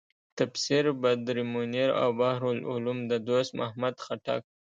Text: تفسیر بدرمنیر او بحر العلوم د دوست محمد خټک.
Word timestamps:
تفسیر 0.37 0.85
بدرمنیر 1.01 1.89
او 2.01 2.09
بحر 2.19 2.43
العلوم 2.55 2.99
د 3.11 3.13
دوست 3.27 3.51
محمد 3.59 3.95
خټک. 4.05 4.41